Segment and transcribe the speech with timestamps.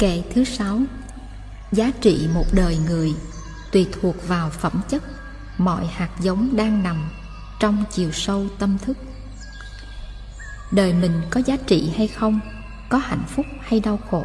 [0.00, 0.80] Kệ thứ sáu
[1.72, 3.14] Giá trị một đời người
[3.72, 5.02] tùy thuộc vào phẩm chất
[5.58, 7.10] mọi hạt giống đang nằm
[7.58, 8.96] trong chiều sâu tâm thức.
[10.72, 12.40] Đời mình có giá trị hay không,
[12.88, 14.24] có hạnh phúc hay đau khổ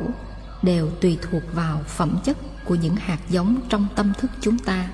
[0.62, 4.90] đều tùy thuộc vào phẩm chất của những hạt giống trong tâm thức chúng ta.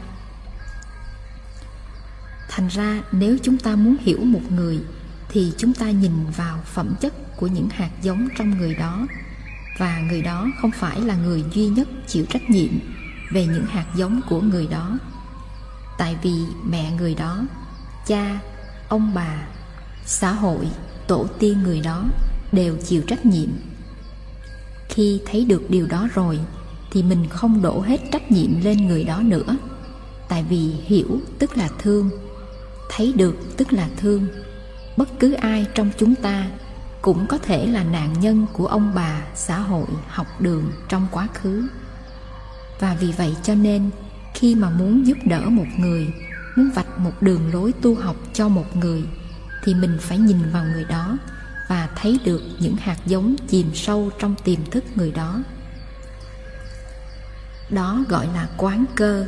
[2.50, 4.80] Thành ra nếu chúng ta muốn hiểu một người
[5.30, 9.08] thì chúng ta nhìn vào phẩm chất của những hạt giống trong người đó
[9.82, 12.70] và người đó không phải là người duy nhất chịu trách nhiệm
[13.32, 14.98] về những hạt giống của người đó.
[15.98, 16.34] Tại vì
[16.70, 17.46] mẹ người đó,
[18.08, 18.40] cha,
[18.90, 19.48] ông bà,
[20.06, 20.68] xã hội,
[21.08, 22.06] tổ tiên người đó
[22.52, 23.50] đều chịu trách nhiệm.
[24.90, 26.40] Khi thấy được điều đó rồi,
[26.92, 29.58] thì mình không đổ hết trách nhiệm lên người đó nữa.
[30.30, 32.10] Tại vì hiểu tức là thương,
[32.90, 34.28] thấy được tức là thương.
[34.98, 36.48] Bất cứ ai trong chúng ta
[37.02, 41.28] cũng có thể là nạn nhân của ông bà xã hội học đường trong quá
[41.34, 41.68] khứ.
[42.80, 43.90] Và vì vậy cho nên,
[44.34, 46.14] khi mà muốn giúp đỡ một người,
[46.56, 49.04] muốn vạch một đường lối tu học cho một người,
[49.64, 51.18] thì mình phải nhìn vào người đó
[51.70, 55.40] và thấy được những hạt giống chìm sâu trong tiềm thức người đó.
[57.70, 59.26] Đó gọi là quán cơ.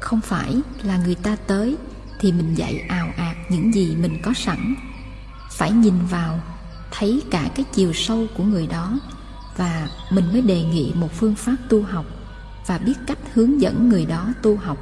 [0.00, 1.76] Không phải là người ta tới
[2.20, 4.74] thì mình dạy ào ạt những gì mình có sẵn.
[5.50, 6.40] Phải nhìn vào
[6.98, 8.98] thấy cả cái chiều sâu của người đó
[9.56, 12.06] và mình mới đề nghị một phương pháp tu học
[12.66, 14.78] và biết cách hướng dẫn người đó tu học.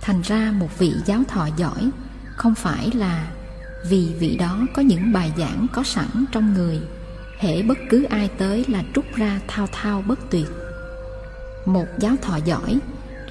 [0.00, 1.90] Thành ra một vị giáo thọ giỏi
[2.36, 3.32] không phải là
[3.88, 6.80] vì vị đó có những bài giảng có sẵn trong người,
[7.38, 10.46] hễ bất cứ ai tới là trút ra thao thao bất tuyệt.
[11.66, 12.78] Một giáo thọ giỏi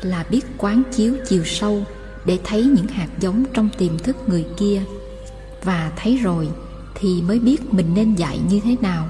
[0.01, 1.85] là biết quán chiếu chiều sâu
[2.25, 4.81] để thấy những hạt giống trong tiềm thức người kia
[5.63, 6.49] và thấy rồi
[6.95, 9.07] thì mới biết mình nên dạy như thế nào,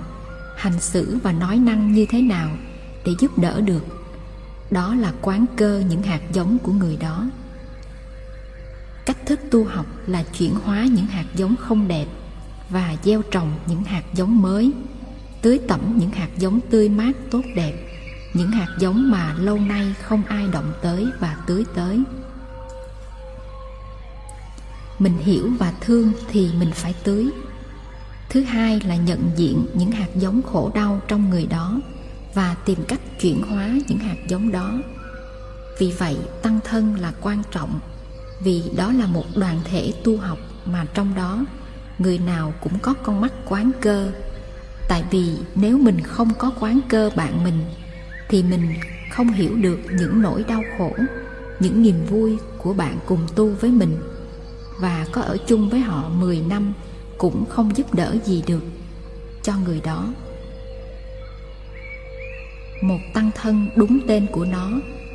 [0.57, 2.49] hành xử và nói năng như thế nào
[3.05, 3.83] để giúp đỡ được.
[4.71, 7.29] Đó là quán cơ những hạt giống của người đó.
[9.05, 12.05] Cách thức tu học là chuyển hóa những hạt giống không đẹp
[12.69, 14.71] và gieo trồng những hạt giống mới,
[15.41, 17.73] tưới tẩm những hạt giống tươi mát tốt đẹp,
[18.33, 22.03] những hạt giống mà lâu nay không ai động tới và tưới tới.
[24.99, 27.29] Mình hiểu và thương thì mình phải tưới
[28.29, 31.81] thứ hai là nhận diện những hạt giống khổ đau trong người đó
[32.33, 34.79] và tìm cách chuyển hóa những hạt giống đó.
[35.79, 37.79] Vì vậy, tăng thân là quan trọng,
[38.43, 41.45] vì đó là một đoàn thể tu học mà trong đó,
[41.99, 44.11] người nào cũng có con mắt quán cơ.
[44.87, 47.59] Tại vì nếu mình không có quán cơ bạn mình,
[48.29, 48.73] thì mình
[49.11, 50.91] không hiểu được những nỗi đau khổ,
[51.59, 53.97] những niềm vui của bạn cùng tu với mình.
[54.79, 56.73] Và có ở chung với họ 10 năm
[57.19, 58.63] cũng không giúp đỡ gì được
[59.43, 60.07] cho người đó.
[62.81, 64.71] Một tăng thân đúng tên của nó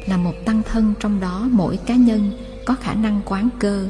[0.07, 2.33] là một tăng thân trong đó mỗi cá nhân
[2.65, 3.89] có khả năng quán cơ,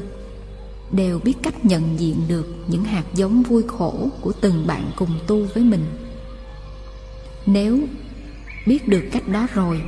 [0.91, 5.19] đều biết cách nhận diện được những hạt giống vui khổ của từng bạn cùng
[5.27, 5.85] tu với mình.
[7.45, 7.79] Nếu
[8.67, 9.81] biết được cách đó rồi,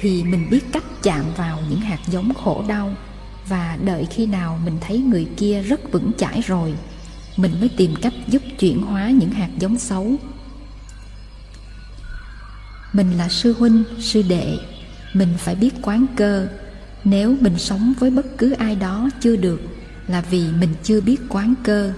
[0.00, 2.94] thì mình biết cách chạm vào những hạt giống khổ đau,
[3.48, 6.74] và đợi khi nào mình thấy người kia rất vững chãi rồi
[7.36, 10.16] mình mới tìm cách giúp chuyển hóa những hạt giống xấu.
[12.92, 14.58] Mình là sư huynh, sư đệ.
[15.14, 16.46] Mình phải biết quán cơ.
[17.04, 19.60] Nếu mình sống với bất cứ ai đó chưa được,
[20.08, 21.92] là vì mình chưa biết quán cơ.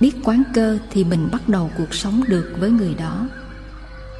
[0.00, 3.28] Biết quán cơ thì mình bắt đầu cuộc sống được với người đó.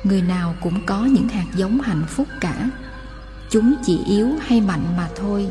[0.05, 2.71] Người nào cũng có những hạt giống hạnh phúc cả.
[3.51, 5.49] Chúng chỉ yếu hay mạnh mà thôi.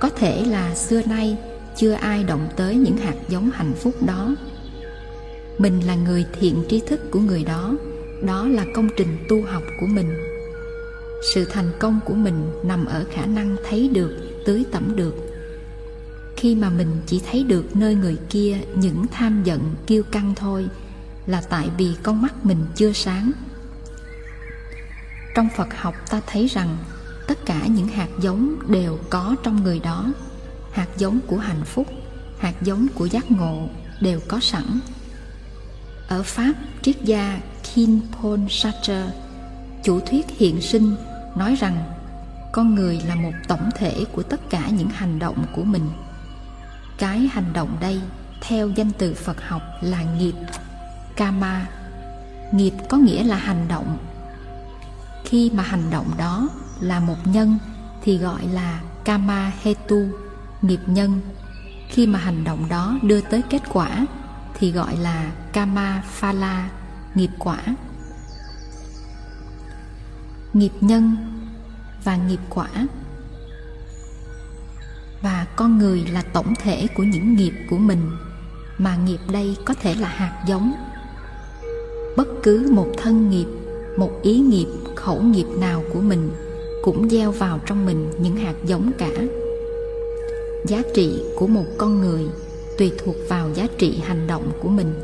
[0.00, 1.36] Có thể là xưa nay
[1.76, 4.34] chưa ai động tới những hạt giống hạnh phúc đó.
[5.58, 7.74] Mình là người thiện trí thức của người đó.
[8.22, 10.14] Đó là công trình tu học của mình.
[11.34, 15.14] Sự thành công của mình nằm ở khả năng thấy được, tưới tẩm được.
[16.36, 20.66] Khi mà mình chỉ thấy được nơi người kia những tham giận, kiêu căng thôi
[21.26, 23.32] là tại vì con mắt mình chưa sáng.
[25.34, 26.76] Trong phật học ta thấy rằng
[27.26, 30.12] tất cả những hạt giống đều có trong người đó
[30.74, 31.86] hạt giống của hạnh phúc,
[32.38, 33.68] hạt giống của giác ngộ
[34.00, 34.80] đều có sẵn.
[36.08, 37.40] Ở pháp, triết gia
[37.74, 39.06] Kinpon Sartre
[39.82, 40.96] chủ thuyết hiện sinh
[41.36, 41.84] nói rằng
[42.52, 45.90] con người là một tổng thể của tất cả những hành động của mình.
[46.98, 48.00] Cái hành động đây,
[48.40, 50.34] theo danh từ phật học là nghiệp
[51.16, 51.66] kama
[52.52, 53.98] nghiệp có nghĩa là hành động.
[55.24, 56.48] Khi mà hành động đó
[56.80, 57.58] là một nhân
[58.02, 60.06] thì gọi là kama hetu
[60.64, 61.20] nghiệp nhân.
[61.88, 64.06] Khi mà hành động đó đưa tới kết quả,
[64.54, 66.70] thì gọi là kama phala
[67.14, 67.58] nghiệp quả.
[70.52, 71.16] Nghiệp nhân
[72.04, 72.68] và nghiệp quả.
[75.22, 78.10] Và con người là tổng thể của những nghiệp của mình,
[78.78, 80.72] mà nghiệp đây có thể là hạt giống.
[82.16, 83.46] Bất cứ một thân nghiệp,
[83.98, 84.66] một ý nghiệp,
[84.96, 86.30] khẩu nghiệp nào của mình
[86.82, 89.08] cũng gieo vào trong mình những hạt giống cả
[90.64, 92.22] giá trị của một con người
[92.78, 94.94] tùy thuộc vào giá trị hành động của mình.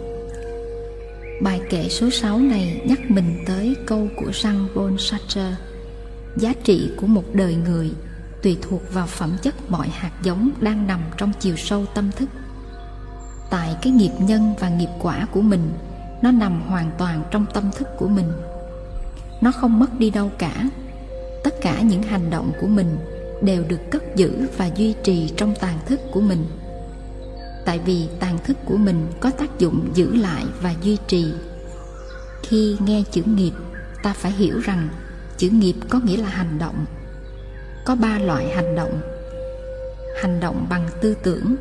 [1.42, 5.56] Bài kệ số 6 này nhắc mình tới câu của Jean Paul Sartre,
[6.36, 7.90] giá trị của một đời người
[8.42, 12.28] tùy thuộc vào phẩm chất mọi hạt giống đang nằm trong chiều sâu tâm thức.
[13.50, 15.72] Tại cái nghiệp nhân và nghiệp quả của mình,
[16.22, 18.32] nó nằm hoàn toàn trong tâm thức của mình.
[19.40, 20.64] Nó không mất đi đâu cả.
[21.44, 22.96] Tất cả những hành động của mình
[23.42, 26.46] đều được cất giữ và duy trì trong tàn thức của mình.
[27.64, 31.24] Tại vì tàn thức của mình có tác dụng giữ lại và duy trì.
[32.42, 33.52] Khi nghe chữ nghiệp,
[34.02, 34.88] ta phải hiểu rằng
[35.36, 36.84] chữ nghiệp có nghĩa là hành động.
[37.84, 39.00] Có ba loại hành động.
[40.22, 41.56] Hành động bằng tư tưởng,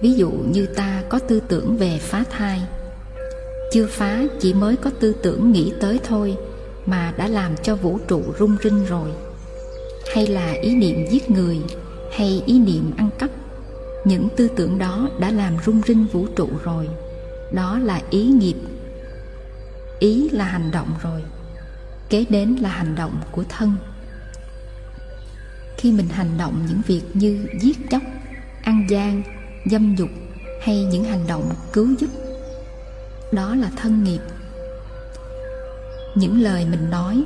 [0.00, 2.62] ví dụ như ta có tư tưởng về phá thai.
[3.72, 6.36] Chưa phá, chỉ mới có tư tưởng nghĩ tới thôi
[6.86, 9.10] mà đã làm cho vũ trụ rung rinh rồi
[10.14, 11.58] hay là ý niệm giết người,
[12.12, 13.30] hay ý niệm ăn cắp.
[14.04, 16.88] Những tư tưởng đó đã làm rung rinh vũ trụ rồi.
[17.52, 18.54] Đó là ý nghiệp.
[19.98, 21.22] Ý là hành động rồi.
[22.08, 23.72] Kế đến là hành động của thân.
[25.76, 28.02] Khi mình hành động những việc như giết chóc,
[28.62, 29.22] ăn gian,
[29.70, 30.10] dâm dục
[30.62, 32.10] hay những hành động cứu giúp,
[33.32, 34.20] đó là thân nghiệp.
[36.14, 37.24] Những lời mình nói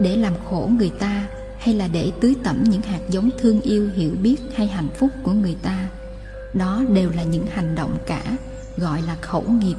[0.00, 1.28] để làm khổ người ta
[1.58, 5.10] hay là để tưới tẩm những hạt giống thương yêu, hiểu biết hay hạnh phúc
[5.22, 5.88] của người ta?
[6.54, 8.22] Đó đều là những hành động cả,
[8.76, 9.76] gọi là khẩu nghiệp.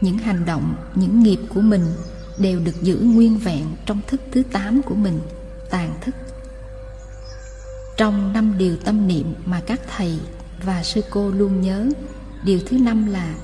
[0.00, 1.84] Những hành động, những nghiệp của mình
[2.38, 5.20] đều được giữ nguyên vẹn trong thức thứ tám của mình,
[5.70, 6.14] tàn thức.
[7.96, 10.18] Trong năm điều tâm niệm mà các thầy
[10.62, 11.86] và sư cô luôn nhớ,
[12.44, 13.34] điều thứ năm là,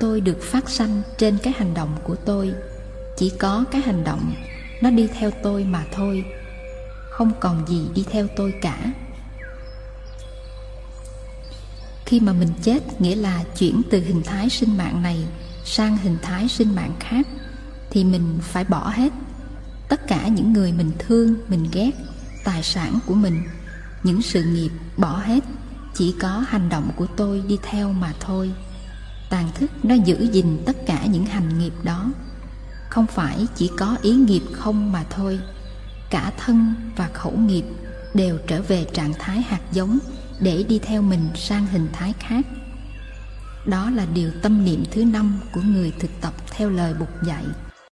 [0.00, 2.52] tôi được phát sanh trên cái hành động của tôi
[3.16, 4.34] chỉ có cái hành động,
[4.80, 6.24] nó đi theo tôi mà thôi.
[7.10, 8.92] Không còn gì đi theo tôi cả.
[12.04, 15.26] Khi mà mình chết, nghĩa là chuyển từ hình thái sinh mạng này
[15.64, 17.26] sang hình thái sinh mạng khác,
[17.90, 19.12] thì mình phải bỏ hết.
[19.88, 21.90] Tất cả những người mình thương, mình ghét,
[22.44, 23.42] tài sản của mình,
[24.02, 25.44] những sự nghiệp, bỏ hết.
[25.94, 28.50] Chỉ có hành động của tôi đi theo mà thôi.
[29.30, 32.10] Tàn thức nó giữ gìn tất cả những hành nghiệp đó
[32.88, 35.40] không phải chỉ có ý nghiệp không mà thôi.
[36.10, 37.64] Cả thân và khẩu nghiệp
[38.14, 39.98] đều trở về trạng thái hạt giống
[40.40, 42.46] để đi theo mình sang hình thái khác.
[43.66, 47.44] Đó là điều tâm niệm thứ năm của người thực tập theo lời bục dạy.